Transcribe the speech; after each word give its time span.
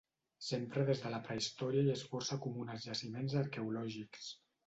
S'empra 0.43 0.85
des 0.87 1.01
de 1.03 1.11
la 1.15 1.19
prehistòria 1.27 1.83
i 1.89 1.91
és 1.97 2.01
força 2.13 2.39
comú 2.45 2.65
en 2.67 2.73
els 2.77 2.87
jaciments 2.89 3.39
arqueològics. 3.45 4.35